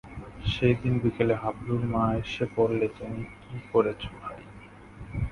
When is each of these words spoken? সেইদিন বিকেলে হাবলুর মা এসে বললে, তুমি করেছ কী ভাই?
সেইদিন 0.45 0.93
বিকেলে 1.03 1.35
হাবলুর 1.35 1.83
মা 1.85 2.05
এসে 2.21 2.45
বললে, 2.55 2.85
তুমি 2.97 3.21
করেছ 3.71 4.01
কী 4.01 4.15
ভাই? 4.19 4.39